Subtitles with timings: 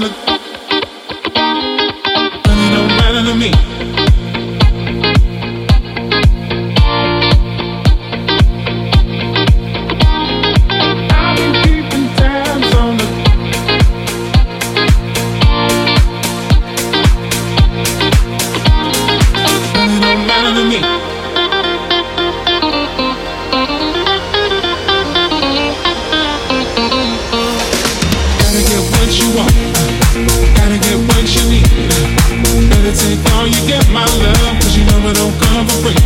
[0.00, 0.35] the
[33.46, 35.98] you get my love, cause you know I don't come for free.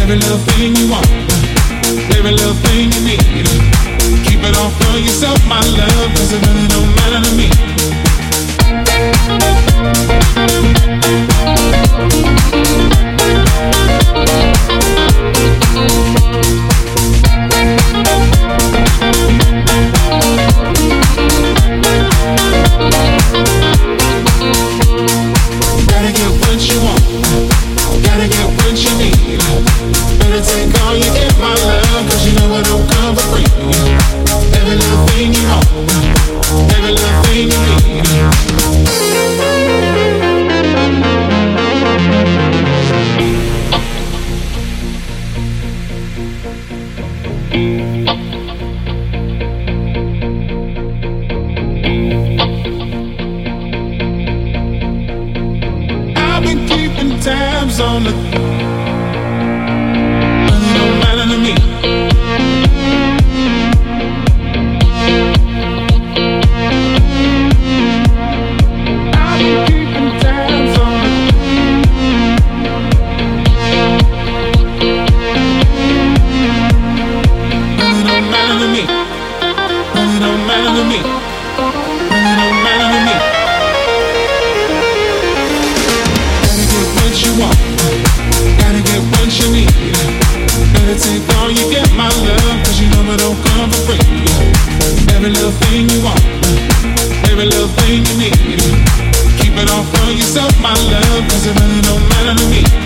[0.00, 1.08] Every little thing you want,
[2.12, 3.24] every little thing you need.
[4.26, 8.05] Keep it all for yourself, my love, cause it really don't matter to me.
[29.56, 33.46] Better take all you get, my love, cause you know it don't come for free.
[34.52, 35.66] Every little thing you want,
[36.74, 38.04] every little thing you need.
[56.18, 58.55] I've been keeping tabs on the.
[61.26, 61.95] To me.
[91.46, 94.02] All you get, my love, cause you know it don't come for free.
[95.14, 96.18] Every little thing you want,
[97.30, 98.34] every little thing you need.
[99.38, 102.85] Keep it all for yourself, my love, cause it really don't matter to me.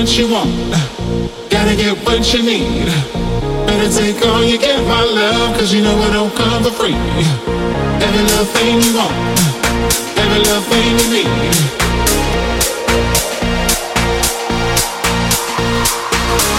[0.00, 0.50] What you want.
[1.50, 2.86] Gotta get what you need.
[3.66, 6.94] Better take all you get, my love, cause you know it don't come for free.
[6.94, 9.12] Every little thing you want,
[10.16, 11.28] every little thing you need.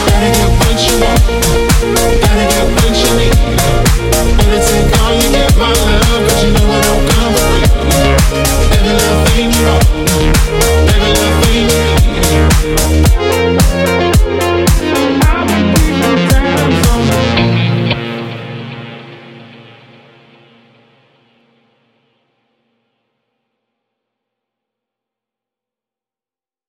[0.06, 0.96] Gotta get what you
[2.22, 2.31] want.